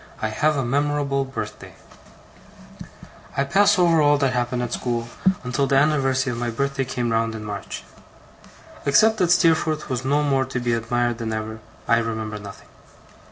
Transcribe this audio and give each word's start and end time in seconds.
I 0.19 0.29
HAVE 0.29 0.57
A 0.57 0.65
MEMORABLE 0.65 1.25
BIRTHDAY 1.25 1.73
I 3.37 3.43
PASS 3.43 3.77
over 3.77 4.01
all 4.01 4.17
that 4.17 4.33
happened 4.33 4.63
at 4.63 4.73
school, 4.73 5.09
until 5.43 5.67
the 5.67 5.75
anniversary 5.75 6.31
of 6.33 6.39
my 6.39 6.49
birthday 6.49 6.85
came 6.85 7.11
round 7.11 7.35
in 7.35 7.45
March. 7.45 7.83
Except 8.87 9.17
that 9.17 9.29
Steerforth 9.29 9.91
was 9.91 10.03
more 10.03 10.43
to 10.45 10.59
be 10.59 10.73
admired 10.73 11.19
than 11.19 11.31
ever, 11.31 11.59
I 11.87 11.99
remember 11.99 12.39
nothing. 12.39 12.69